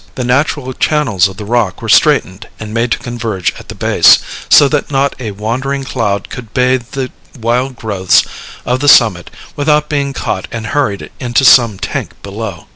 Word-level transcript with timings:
The 0.15 0.23
natural 0.23 0.73
channels 0.73 1.27
of 1.27 1.37
the 1.37 1.45
rock 1.45 1.79
were 1.79 1.87
straightened 1.87 2.47
and 2.59 2.73
made 2.73 2.89
to 2.93 2.97
converge 2.97 3.53
at 3.59 3.67
the 3.67 3.75
base, 3.75 4.17
so 4.49 4.67
that 4.67 4.89
not 4.89 5.13
a 5.19 5.29
wandering 5.29 5.83
cloud 5.83 6.27
could 6.31 6.55
bathe 6.55 6.85
the 6.93 7.11
wild 7.39 7.75
growths 7.75 8.23
of 8.65 8.79
the 8.79 8.89
summit 8.89 9.29
without 9.55 9.89
being 9.89 10.11
caught 10.13 10.47
and 10.51 10.65
hurried 10.73 11.11
into 11.19 11.45
some 11.45 11.77
tank 11.77 12.13
below. 12.23 12.65